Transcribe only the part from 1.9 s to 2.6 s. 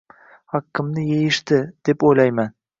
deb o‘ylayman.